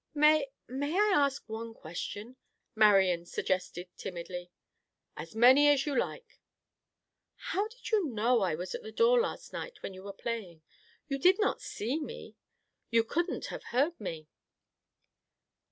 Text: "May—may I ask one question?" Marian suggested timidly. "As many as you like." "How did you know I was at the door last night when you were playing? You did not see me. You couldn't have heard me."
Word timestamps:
"May—may 0.15 0.97
I 0.99 1.13
ask 1.15 1.47
one 1.47 1.75
question?" 1.75 2.35
Marian 2.73 3.23
suggested 3.27 3.87
timidly. 3.95 4.49
"As 5.15 5.35
many 5.35 5.67
as 5.67 5.85
you 5.85 5.95
like." 5.95 6.39
"How 7.35 7.67
did 7.67 7.91
you 7.91 8.07
know 8.07 8.41
I 8.41 8.55
was 8.55 8.73
at 8.73 8.81
the 8.81 8.91
door 8.91 9.19
last 9.21 9.53
night 9.53 9.83
when 9.83 9.93
you 9.93 10.01
were 10.01 10.11
playing? 10.11 10.63
You 11.07 11.19
did 11.19 11.37
not 11.39 11.61
see 11.61 11.99
me. 11.99 12.35
You 12.89 13.03
couldn't 13.03 13.45
have 13.53 13.65
heard 13.65 13.99
me." 14.01 14.27